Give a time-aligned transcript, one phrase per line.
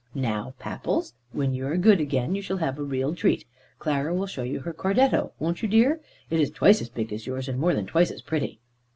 [0.15, 3.45] "Now, Papples, when you are good again, you shall have a real treat.
[3.77, 6.01] Clara will show you her cordetto, won't you, dear?
[6.31, 8.59] It is twice as big as yours, and more than twice as pretty."